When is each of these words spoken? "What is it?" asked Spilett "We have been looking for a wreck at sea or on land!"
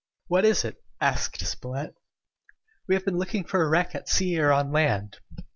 "What 0.25 0.45
is 0.45 0.65
it?" 0.65 0.83
asked 0.99 1.45
Spilett 1.45 1.93
"We 2.87 2.95
have 2.95 3.05
been 3.05 3.19
looking 3.19 3.43
for 3.43 3.61
a 3.61 3.69
wreck 3.69 3.93
at 3.93 4.09
sea 4.09 4.39
or 4.39 4.51
on 4.51 4.71
land!" 4.71 5.19